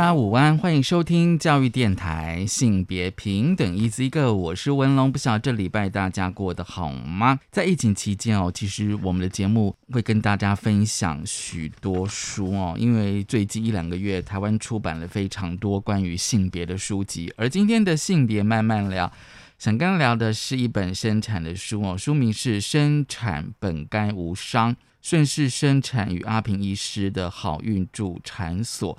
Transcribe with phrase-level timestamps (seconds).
[0.00, 5.12] 大家午安，欢迎收听教育电台性别平等 Easy Go，我是文龙。
[5.12, 7.38] 不晓得这礼拜大家过得好吗？
[7.50, 17.30] 在疫情期间哦，其实我们的节目会跟大家分享许多书哦，因为最近一两个月台湾出版了非常多关于性别的书籍。
[17.36, 19.12] 而今天的性别慢慢聊，
[19.58, 28.96] 想跟聊的是一本生产的书哦，书名是《生产本该无伤：顺势生产与阿平医师的好运助产所》。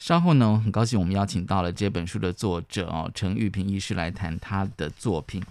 [0.00, 5.42] 稍后呢，很高兴我们邀请到了这本书的作者哦，陈玉平医师来谈他的作品。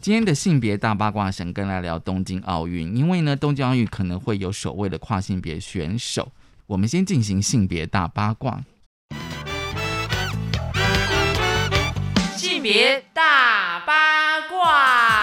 [0.00, 6.32] 今天的性别大八卦，想跟来聊东京奥运，因为呢，东京奥运可能会有首位的跨性别选手。
[6.66, 8.64] 我们先进行性别大八卦。
[12.34, 15.17] 性别大八卦。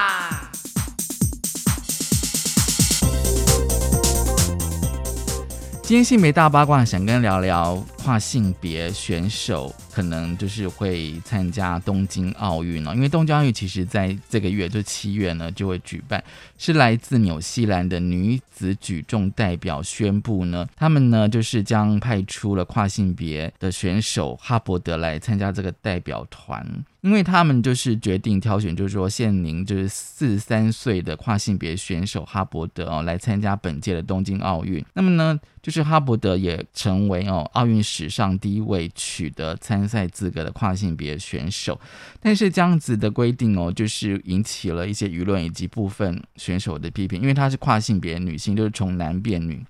[5.88, 16.24] 今天性别大八卦，想跟聊聊跨性别选手可能就是会参加东京奥运了，因为东京奥运其实在这个月，就七月呢就会举办。
[16.58, 26.66] 是来自纽西兰的女子举重代表宣布呢，他们呢就是将派出了跨性别的选手哈伯德来参加这个代表团。
[27.02, 34.84] 因为他们就是决定挑选，就是说现年就是四三岁的跨性别选手哈伯德哦来参加本届的东京奥运。
[34.94, 41.80] 那么呢，就是哈伯德也成为哦奥运史上第一位取得参赛资格的跨性别选手。
[42.20, 49.66] 但是这样子的规定哦，就是引起了一些舆论以及部分选手的批评，因为她是跨性别女性，就是从男变女。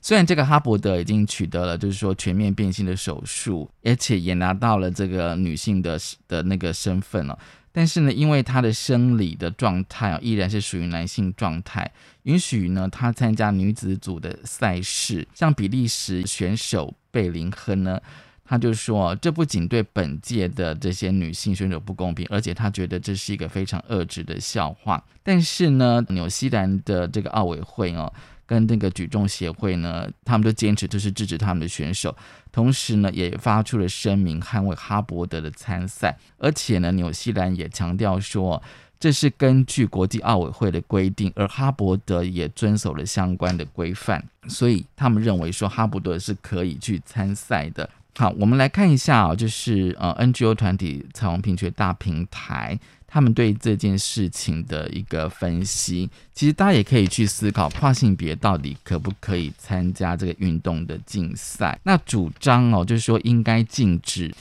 [0.00, 5.96] 虽然这个哈伯德已经取得了就是说全面变性的手术，而且也拿到了这个女性的
[6.26, 7.38] 的那个身份了，
[7.72, 11.90] 但是呢，因为她的生理的状态啊依然是属于男性状态，
[12.22, 15.26] 允许呢她参加女子组的赛事。
[15.34, 18.00] 像比利时选手贝林亨呢，
[18.48, 25.04] 他就说这不仅对本届的这些女性选手不公平，而且他觉得这是一个非常恶质的笑话。
[25.22, 28.12] 但是呢，纽西兰的这个奥委会哦。
[28.48, 32.16] 跟那个举重协会呢，他们都坚持就是支持他们的选手，
[32.50, 38.62] 同时呢也发出了声明捍卫哈伯德的参赛，而且呢纽西兰也强调说
[38.98, 47.90] 这是根据国际奥委会的规定，而哈伯德也遵守了相关的规范，所以他们认为说哈伯德是可以去参赛的。
[48.18, 52.76] 好，我们来看一下啊，就是呃 NGO 团体彩虹平权大平台。
[53.06, 61.78] 他们对这件事情的一个分析，其实大家也可以去思考，跨性别到底可不可以参加这个运动的竞赛？
[61.84, 64.34] 那主张哦，就是说应该禁止，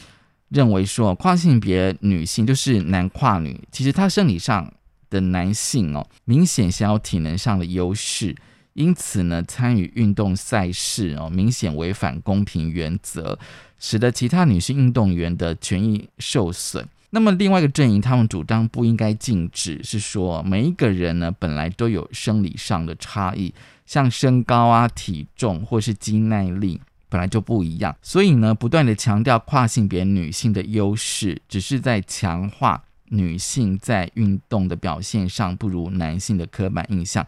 [0.49, 4.73] 认为说跨性别女性就是男跨女，其实她生理上
[5.11, 8.35] 的男性哦，明显享有体能上的优势，
[8.77, 13.37] 因此呢，参与运动赛事哦，明显违反公平原则，
[13.79, 16.87] 使得其他女性运动员的权益受损。
[17.09, 23.51] 那么另外一个阵营，他们主张不应该禁止，是说每一个人呢本来都有生理上的差异，
[23.87, 26.79] 像身高啊、体重或是肌耐力
[27.09, 37.25] 本来就不一样，所以呢不断的强调跨性别女性的优势，只是在强化女性在运动的表现上不如男性的刻板印象。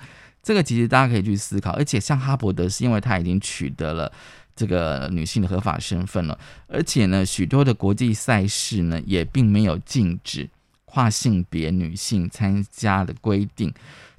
[0.49, 4.11] 这个其实大家可以去思考，而且像哈伯德是因为他已经取得了。
[4.55, 10.49] 这个女性的合法身份了，而且呢，许多的国际赛事呢也并没有禁止
[10.85, 13.71] 跨性别女性参加的规定，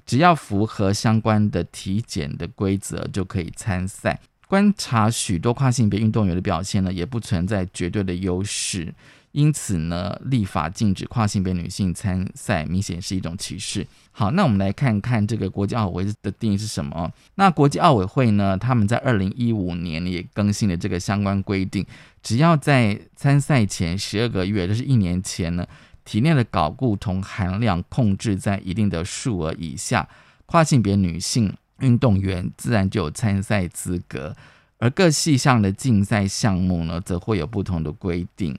[0.06, 4.20] 只要符合相关的体检的规则就可以参赛。
[4.46, 8.94] 观察许多跨性别运动员的表现呢，也不存在绝对的优势。
[9.32, 13.86] 因此呢，立法禁止跨性别女性参赛，明显是一种歧视。
[14.10, 17.10] 好，那我们来看看这个国际奥委会的定义是什么？
[17.36, 21.86] 那国际奥委会呢，他们在二零一五年也更新了这个相关规定，
[22.22, 25.64] 只要在参赛前十二个月，就是一年前呢，
[26.04, 30.08] 体内的睾固酮含量控制在一定的数额以下，
[30.46, 34.36] 跨性别女性运动员自然就有参赛资格。
[34.78, 38.58] 而各细项的竞赛项目呢，则会有不同的规定。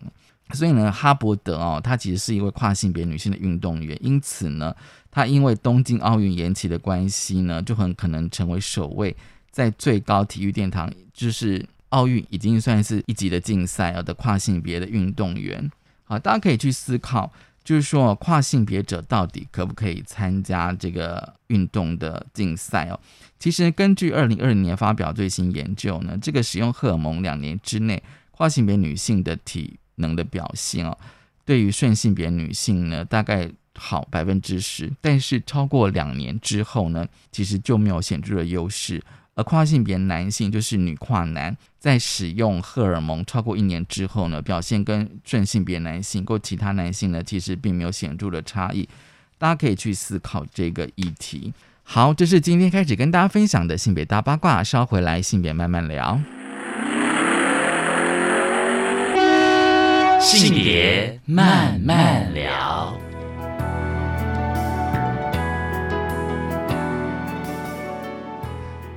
[0.53, 4.75] 所以呢，哈伯德哦，她其实是一位跨性别女性的运动员，因此呢，
[5.09, 9.15] 她因为东京奥运延期的关系呢，就很可能成为首位
[9.50, 15.69] 在最高体育殿堂，就是奥运已经算是一级的竞赛啊的跨性别的运动员。
[16.06, 17.31] 好，大家可以去思考，
[17.63, 23.00] 就是说跨性别者到底可不可以参加这个运动的竞赛哦？
[23.39, 28.01] 其实根据二零二零年发表最新研究呢，这个使用荷尔蒙两年之内，
[28.31, 30.98] 跨性别女性的体能的表现哦，
[31.45, 39.01] 对于顺性别女性呢，大概好百分之十，但是超过两年之后呢，其实就没有显著的优势。
[39.33, 48.89] 而跨性别男性就是女跨男，在使用荷尔蒙超过一年之后呢，表现跟顺性别男性或其他男性呢，其实并没有显著的差异。
[49.38, 51.53] 大家可以去思考这个议题。
[51.83, 56.21] 好，这是今天开始跟大家分享的性别大八卦，稍回来性别慢慢聊。
[60.22, 62.96] 性别慢慢聊。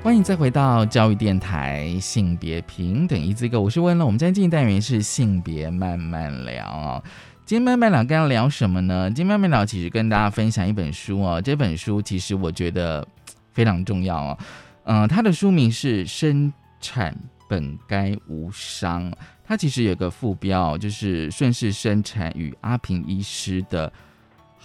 [0.03, 4.05] 欢迎再回到教育电台性别平等一字个，我是温乐。
[4.05, 7.03] 我们今天进行单元是性别慢慢聊。
[7.47, 9.09] 今天慢慢聊，跟大家聊什么呢？
[9.09, 11.41] 今天慢慢聊，其实跟大家分享一本书哦。
[11.41, 13.07] 这本书其实我觉得
[13.55, 14.39] 非常重要哦。
[14.85, 17.17] 嗯，它的书名是《生产
[17.49, 19.11] 本该无伤》，
[19.45, 23.93] 它其实有个副标，就是顺势生产与阿平医师的。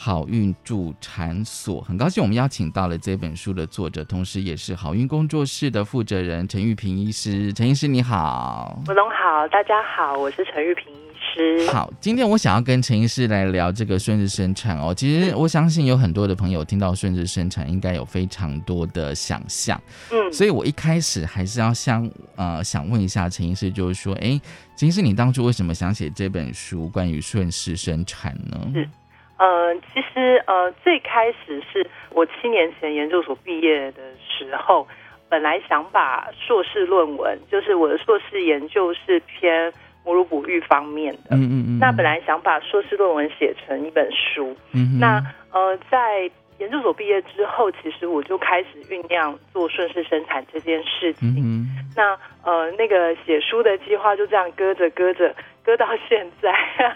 [0.01, 7.51] 好运助产所，很高兴我们邀请到了这本书的作者，同时也是好运工作室的负责人陈玉平医师。
[7.51, 11.67] 陈医师你好，吴龙好，大家好，我是陈玉平医师。
[11.71, 14.93] 好，今天我想要跟陈医师来聊这个顺势生产哦。
[14.93, 19.79] 其实我相信有很多的朋友听到顺势生产，应该有非常多的想象。
[20.11, 24.39] 嗯，所以我一开始还是要想呃想问一下陈医师，就是说，哎，
[24.75, 28.57] 陈医师你当初为什么想写这本书关于顺势生产呢？
[28.73, 28.89] 是，
[29.37, 34.87] 呃，其实呃，最开始是我七年前研究所毕业的时候，
[35.29, 39.71] 本来想把硕士论文，就是我的硕士研究是偏
[40.03, 55.35] 母乳哺育方面的，嗯嗯嗯，那本来想把硕士论文写成一本书，嗯，那呃，在研究所毕业之后，其实我就开始酝酿做顺势生产这件事情，嗯，那呃，那个写书的计划就这样搁着搁着。
[55.61, 56.51] 搁到现在，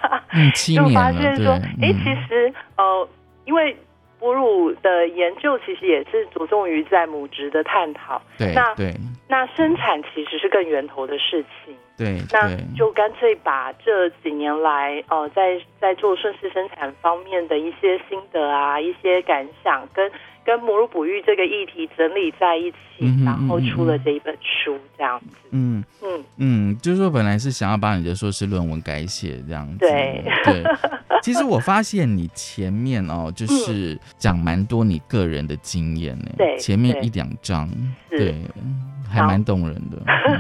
[0.73, 3.07] 就发现说，哎，其实呃，
[3.45, 3.75] 因为
[4.17, 8.91] 哺乳的研究其实也是着重于在母职的探讨，对，那对，
[9.27, 20.11] 那生产其实是更源头的事情，对，那就干脆把这几年来呃，在在做顺势生产方面的一些心得啊，一些感想跟。
[20.45, 25.37] 跟母乳哺育这个议题整理在一起，然后出了这一本书，这样子。
[25.51, 29.77] 嗯嗯嗯，就是说本来是想要把你的硕士论文改写这样子。
[29.77, 30.61] 对对，
[31.21, 36.29] 其实我发现你前面哦，就是讲蛮多你个人的经验呢。
[36.37, 37.69] 对，前面一两章，
[38.09, 38.35] 对，
[39.13, 39.98] 还蛮动人的。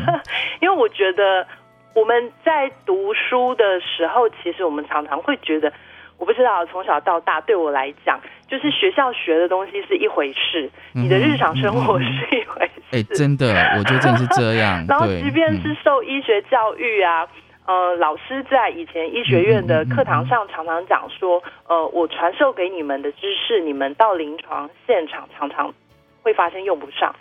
[0.61, 1.45] 因为我觉得
[1.93, 5.71] 我们在读书的时候，其实我们常常会觉得。
[6.19, 8.17] 我不知道，从小到大对我来讲，
[8.47, 12.81] 就是学校学的东西是一回事，你的日常生活是一回事。
[12.91, 13.45] 哎，真的，
[13.77, 14.85] 我觉得真的是这样。
[14.87, 17.27] 然后，即便是受医学教育啊，
[17.65, 25.73] 呃，老师在以前医学院的课堂上常常讲说，呃，我传授给你们的知识，你们到临床现场常常
[26.23, 27.13] 会发现用不上。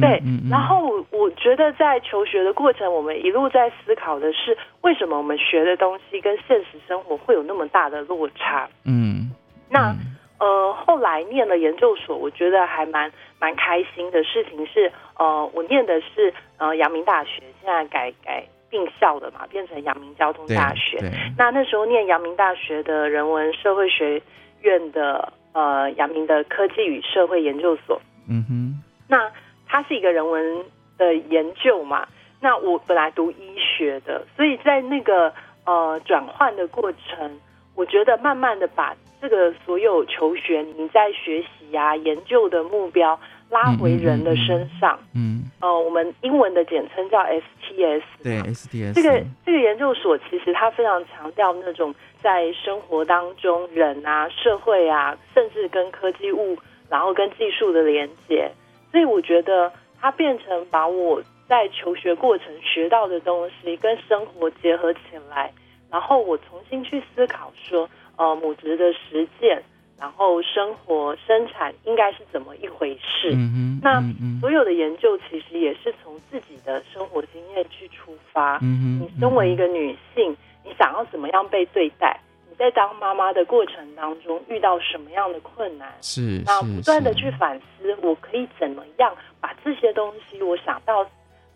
[0.00, 8.68] 对，然后我觉得在求学的过程，我们一路在思考的是，为什么我们学的东西跟现实生活会有那么大的落差？
[8.84, 9.30] 嗯，
[9.70, 9.94] 那
[10.40, 20.98] 呃，后来念了研究所，我觉得还蛮蛮开心的事情是，呃，我念的是呃阳明大学，现在改改并校的嘛，变成阳明交通大学。
[21.38, 24.20] 那那时候念阳明大学的人文社会学
[24.62, 28.02] 院的呃阳明的科技与社会研究所。
[28.32, 29.30] 嗯哼，那。
[29.74, 30.66] 它是一个人文
[30.98, 32.06] 的研究嘛？
[32.42, 35.32] 那我本来读医学的，所以在那个
[35.64, 37.40] 呃转换的过程，
[37.74, 44.98] 我觉得慢慢的把这个所有求学你在学习呀、研究的目标拉回人的身上。
[45.14, 48.02] 嗯，呃，我们英文的简称叫 STS。
[48.22, 48.92] 对，STS。
[48.92, 56.58] 这个这个研究所其实它非常强调那种在生活当中人啊、社会啊，甚至跟科技物，
[56.92, 58.52] 然后跟技术的连接。
[58.90, 65.50] 所以我觉得它变成把我在求学过程学到的东西跟生活结合起来，
[65.90, 69.62] 然后我重新去思考说，呃，母职的实践，
[69.98, 73.34] 然后生活生产应该是怎么一回事。
[73.82, 74.02] 那
[74.40, 78.58] 所有的研究其实也是从自己的生活经验去出发。
[78.60, 82.20] 你身为一个女性，你想要怎么样被对待？
[82.62, 85.92] 在当妈妈的过程当中，遇到什么样的困难？
[86.00, 91.04] 是，那不断的去反思，我可以怎么样把这些东西，我想到，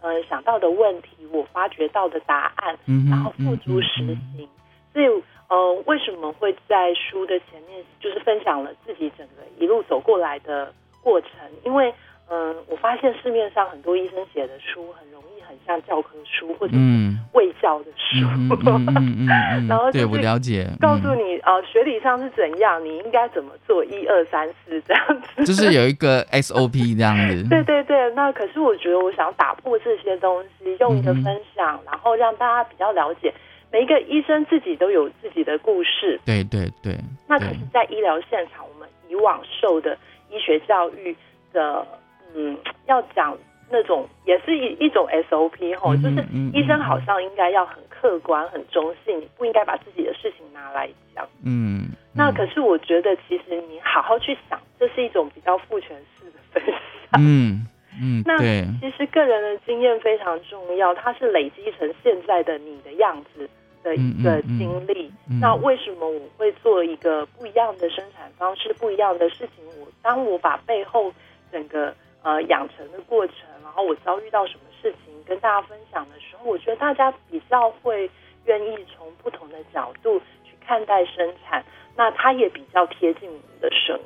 [0.00, 2.76] 呃，想到的问题，我发掘到的答案，
[3.08, 4.48] 然后付诸实行。
[4.92, 5.06] 所以，
[5.46, 11.30] 呃，为什么会在书的前面就是分享了自己整个一路走过来的过程？
[11.64, 11.94] 因为，
[12.28, 18.26] 嗯、我发现市面上很多医生写的书很容易很像教科书或者是嗯卫教的书，
[19.68, 25.44] 然后就是我了解，告诉嗯你呃学理上是怎样，你应该怎么做，一二三四这样子。
[25.44, 27.44] 就是有一个 SOP 这样子。
[27.48, 33.32] 对对对，那可是我觉得我想打破这些东西，用一个分享，然后让大家比较了解，
[33.70, 36.20] 每一个医生自己都有自己的故事。
[36.24, 39.96] 对对对，对那可是，在医疗现场，我们以往受的
[40.30, 41.14] 医学教育
[41.52, 41.86] 的，
[42.34, 42.56] 嗯，
[42.86, 43.36] 要讲
[43.70, 51.26] 那种也是一一种 SOP 吼，就是嗯医生嗯好像应该要很客观、很中性，你不应该把自己的事情拿来讲。
[51.44, 57.20] 嗯，嗯那可是我觉得，其实你好好去想，这是一种比较父权式的分享。
[57.20, 57.66] 嗯
[58.00, 58.36] 嗯， 那，
[58.80, 63.48] 其实个人的经验非常重要，它是累积成现在的你的样子
[63.82, 65.10] 的一个嗯嗯嗯经历。
[65.30, 69.64] 嗯那为什么我会做一个不一样的生产方式、不一样的事情？
[69.80, 71.12] 我当我把背后
[71.50, 71.94] 整个
[72.26, 78.10] 呃养成的过程，然后我遭遇到什么事情跟大家分享的时候，我觉得大家比较会
[78.46, 81.64] 愿意从不同的角度去看待生产，
[81.96, 84.02] 那它也比较贴近我们的生活。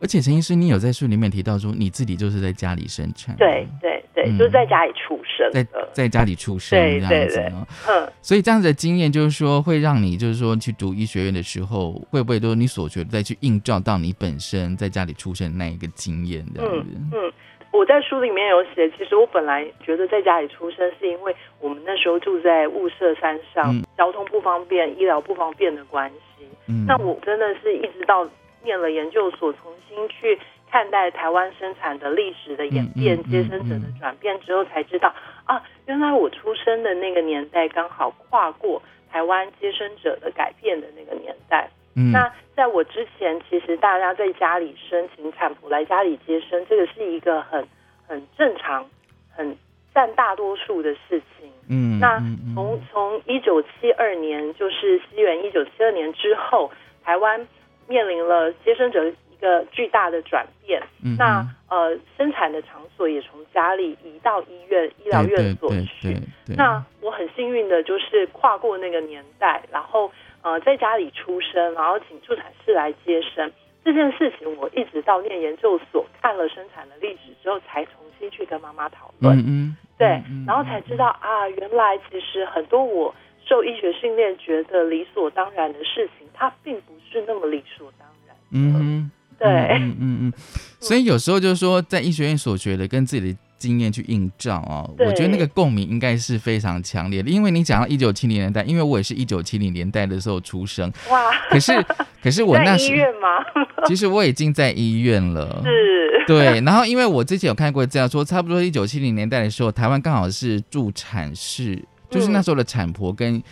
[0.00, 5.66] 而且陈医师，你有在书里面提到说，你自己就是在家里生产，对，对对，嗯就是在家里出生在。
[5.92, 7.66] 在家里出生对这样子。
[7.88, 16.90] 嗯，所以这样子的经验，就是说会让你，就是说去读医学院的时候，会不会都是你所学的再去映照到你本身在家里出生的那一个经验这样子？
[17.12, 17.32] 嗯，
[17.70, 26.46] 我在书里面有写，其实我本来觉得在家里出生，是因为我们那时候住在雾社山上，嗯交通不方便、医疗不方便的关系。
[26.66, 28.28] 嗯那我真的是一直到
[28.62, 30.38] 念了研究所，重新去
[30.70, 41.68] 看待台湾生产的历史的演变、接生者的转变之后，才知道啊，原来我出生的那个年代刚好跨过台湾接生者的改变的那个年代。
[41.98, 47.66] 嗯那在我之前，其实大家在家里申请产婆来家里接生，这个是一个很
[48.06, 48.88] 很正常、
[49.30, 49.56] 很
[49.92, 51.50] 占大多数的事情。
[51.68, 52.18] 嗯那
[52.54, 56.70] 从从一九七二年，就是西元一九七二年之后，
[57.04, 57.46] 台湾
[57.88, 60.80] 面临了接生者一个巨大的转变。
[61.04, 66.16] 嗯那呃，生产的场所也从家里移到医院、医疗院所对去。
[66.56, 70.10] 那我很幸运的就是跨过那个年代，然后
[70.52, 73.50] 呃在家里出生，然后请助产士来接生
[73.84, 79.38] 这件事情，我一直到念研究所看了生产的历史之后，才重新去跟妈妈讨论。
[79.38, 83.14] 嗯嗯对然后才知道啊，原来其实很多我
[83.44, 88.36] 受医学训练觉得理所当然的事情，它并不是那么理所当然。
[88.52, 89.10] 嗯哼。
[89.40, 90.32] 对，嗯嗯嗯，
[90.80, 97.28] 所以有时候就是说，在医学院所学的跟自己的经验去映照啊、我觉得那个共鸣应该是非常强烈的。
[97.28, 101.72] 因为你讲到一九七零年代，因为我也是一九七零年代的时候出生，哇，可是
[102.22, 103.28] 可是我那时院吗？
[103.86, 105.60] 其实我已经在医院了。
[105.64, 113.42] 是，对，然后因为我之前有看过这样说，差不多一九七零年代的时候，台湾刚好是助产士，就是那时候的产婆跟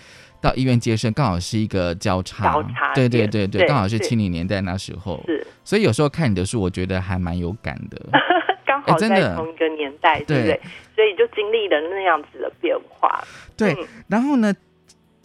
[0.40, 7.98] 到医院接生刚好是一个交叉，交叉对对对对，对刚好是对七零年代那时候，是，所以有时候看你的书，我觉得还蛮有感的。
[8.86, 10.60] 刚好在同一个年代，对不对对？
[10.94, 13.22] 所以就经历了那样子的变化。
[13.56, 14.54] 对嗯然后呢，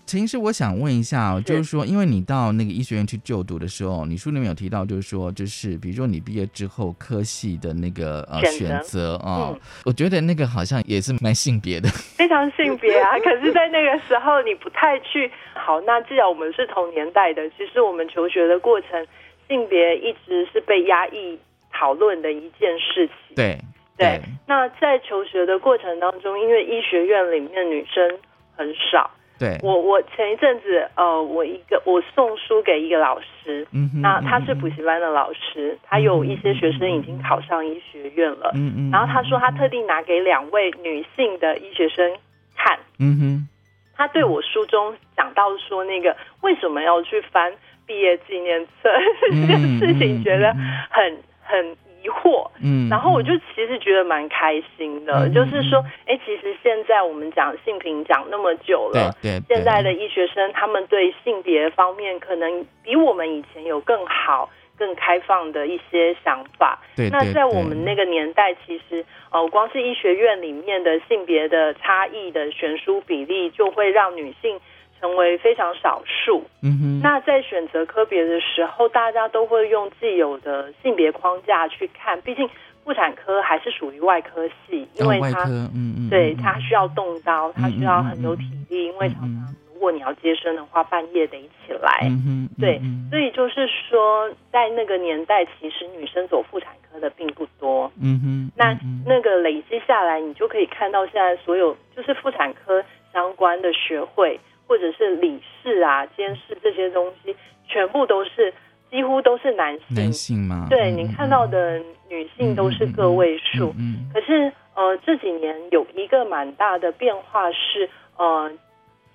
[0.06, 11.88] 陈医师，我想问一下就是说，因为你到那个医学院去就读的时候，你书里面有提到，就是说，就是比如说你毕业之后科系的那个呃选择啊、嗯我觉得那个好像也是蛮性别的。
[11.90, 15.80] 非常性别啊， 可是，在那个时候你不太去好。
[15.82, 19.08] 那既然我们是同年代的，其实我们求学的过程，
[19.48, 21.40] 性别一直是被压抑
[21.82, 23.36] 讨论的一件事情。
[23.36, 23.58] 对
[23.98, 28.20] 对，那在求学的过程当中，因为医学院里面女生
[28.56, 29.10] 很少，
[29.40, 42.12] 对，我我前一阵子呃，我一个我送书给一个老师，嗯哼那他是补习班的老师，他有一些学生已经考上医学院了，嗯嗯，然后他说他特地拿给两位女性的医学生
[42.56, 43.50] 看，嗯哼，
[43.96, 47.54] 他对我书中讲到说那个为什么要去翻
[47.86, 48.90] 毕业纪念册？
[49.30, 50.54] 这件事情，觉得
[50.90, 51.18] 很
[51.52, 52.50] 很疑惑。
[52.64, 66.80] 嗯，然后我就其实觉得蛮开心的，嗯就是说，哎，其实现在我们讲性平讲那么久了，对对，现在的医学生他们对性别方面可能比我们以前有更好、更开放的一些想法。
[66.96, 74.60] 对，那在我们那个年代，其实呃，光是医学院里面的性别的差异的悬殊比例，就会让女性
[75.02, 76.46] 成为非常少数。
[76.62, 82.48] 嗯哼，那在选择科别的时候，大家都会用既有的性别框架去看，毕竟
[82.86, 89.56] 妇产科还是属于外科系，因为它、哦，嗯嗯，对嗯它需要动刀，它需要很有体力，因为常常。
[89.74, 92.02] 如果你要接生的话，半夜得起来。
[92.04, 97.92] 嗯哼，对嗯，所以就是说，在那个年代，其实女生走妇产科的并不多。
[98.00, 98.78] 嗯哼，那
[99.08, 104.40] 那个累积下来，你就可以看到现在所有就是妇产科相关的学会，
[104.72, 107.36] 或者是理事啊、监事这些东西，
[107.68, 108.54] 全部都是
[108.90, 109.84] 几乎都是男性。
[109.98, 113.74] 男性吗，对嗯你看到的女性都是个位数。
[113.78, 118.50] 嗯嗯可是呃，这几年有一个蛮大的变化是呃。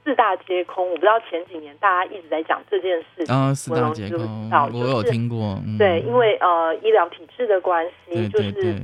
[0.05, 5.77] 四大皆空，我不知道前几年大家一直在讲这件事情，啊，四大皆空我知不知道，我有就是听过，嗯。
[5.77, 8.77] 对，因为呃医疗体制的关系，对就是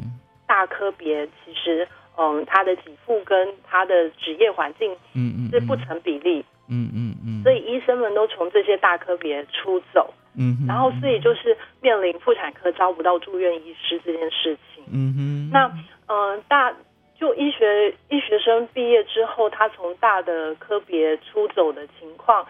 [0.48, 1.86] 大科别其实
[2.18, 14.84] 嗯，他的给付跟他的职业环境嗯嗯，是不成比例，嗯嗯嗯，所以医生们都从这些大科别出走，嗯哼，然后所以就是面临妇产科招不到住院医师这件事情。
[14.92, 15.66] 嗯哼，那
[16.06, 16.72] 嗯、呃大
[17.18, 22.46] 就医学医学生毕业之后，他从大的科别出走的情况，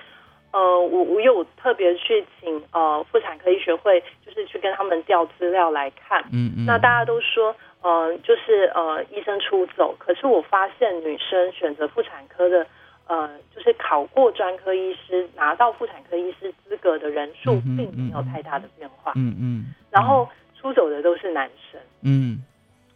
[0.52, 6.23] 呃，我我有特别去请呃妇产科医学会，就是去跟他们调资料来看。
[6.33, 12.66] 嗯嗯，那大家都说，呃，就是呃医生出走，可是我发现女生选择妇产科的。
[13.06, 20.28] 呃，就是考过专科医师，拿到妇产科医师资格的人数并没有太大的变化，嗯嗯，然后
[20.59, 21.80] 出走的都是男生。
[22.02, 22.42] 嗯。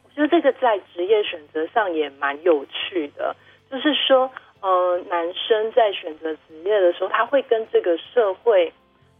[0.05, 3.37] 我觉得这个在职业选择上也蛮有趣的，
[3.71, 4.31] 就是说，
[4.63, 8.73] 呃，男生在选择职业的时候，他会跟这个社会，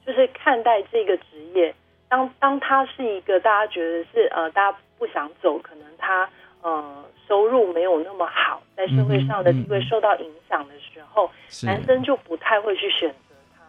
[0.07, 1.75] 就是看待这个职业，
[2.09, 6.27] 当当他是一个大家觉得是呃大家不想走，可能他
[6.67, 13.63] 呃收入没有那么好，在社会上的地位受到影响的时候，是，男生就不太会去选择他。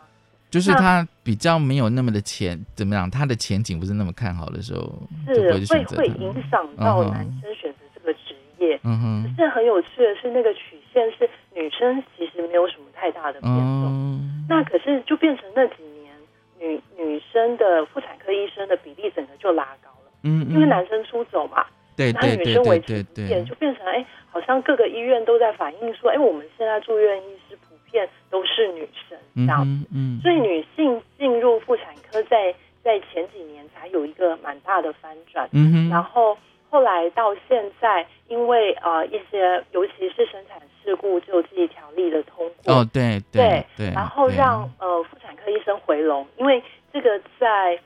[0.49, 4.81] 就是他比较没有那么的前怎么样，他的前景不是那么看好的时候，
[5.27, 8.79] 是会会影响到男生选择这个职业。
[8.83, 16.15] 嗯哼，是很有趣的是，那个曲线是女生其实没有什么太大的变动，嗯，那可是就变成那几年
[16.59, 21.65] 女女生的妇产科医生的比例整个就拉高了，嗯，因为男生出走嘛，
[21.97, 35.49] 对对对女生维对对持不变，对，就变成哎，好像各个医院都在反映说，哎，我们现在住院医师普遍都是女生这嗯样，子嗯，所以女性进入妇产科在在前几年才有一个蛮大的翻转。
[35.51, 36.37] 嗯哼，然后
[36.69, 44.37] 后来到现在，因为呃一些尤其是生产事故救济条例的通过，哦对对对，然后对。
[44.37, 46.61] 让呃妇产科医生回笼，因为
[46.93, 47.77] 这个在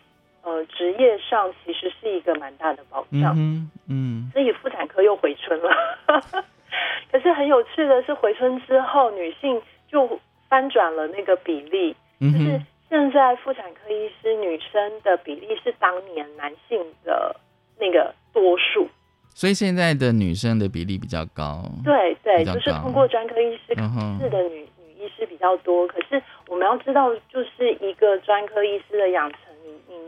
[0.44, 5.70] 呃职业上其实是一个蛮大的保障，嗯嗯所以妇产科又回春了。
[7.12, 17.36] 可是很有趣的是，回春之后，女性就翻转了那个比例，就是现在妇产科医师女生的比例是当年男性的
[17.80, 18.88] 那个多数。
[19.34, 25.88] 所以现在的女生的比例比较高，对对，就是通过专科医师考嗯哼试的女、女医师比较多。
[25.88, 29.40] 可是我们要知道，就是一个专科医师的养成，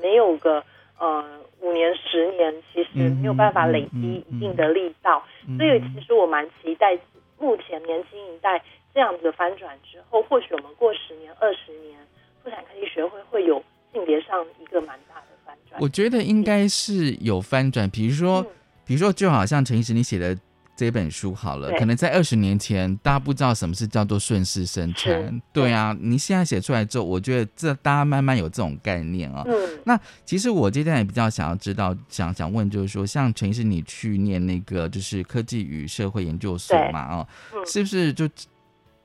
[0.03, 0.63] 没有个
[0.99, 1.25] 呃
[1.61, 5.23] 五年十年，其实没有办法累积一定的力道。
[5.47, 6.99] 嗯所以其实我蛮期待
[7.39, 8.61] 目前年轻一代
[8.93, 11.97] 这样子的翻转之后，或许我们过十年、二十年，
[12.43, 15.81] 妇产科医学会会有性别上一个蛮大的翻转。
[15.81, 18.47] 我觉得应该是有翻转，比如说嗯，
[18.85, 20.37] 比如说，就好像陈医师你写的
[20.75, 29.43] 这本书好了，可能在二十年前大家不知道什么是叫做顺势生是产，对啊，你现在写出来之后，我觉得这大家慢慢有这种概念啊。
[29.45, 38.27] 嗯，其实我接下来也比较想要知道，想想问就是说，像陈医师你去念那个就是科技与社会研究所嘛，哦，嗯是不是就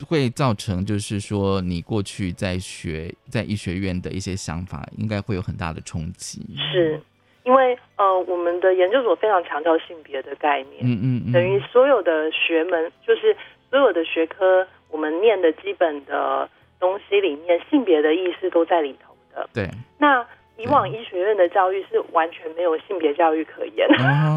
[0.06, 6.46] 会造成就是说你过去在学在医学院的一些想法，应该会有很大的冲击？
[6.72, 7.02] 是
[7.48, 10.82] 因为呃，我们的研究所非常强调性别的概念。
[10.82, 13.34] 嗯嗯嗯，等于所有的学门，就是
[13.70, 16.46] 所有的学科，我们念的基本的
[16.78, 19.48] 东西里面，性别的意识都在里头的。
[19.54, 20.22] 对，那
[20.58, 23.88] 以往医学院的教育是完全没有性别教育可言。
[23.96, 24.36] 哦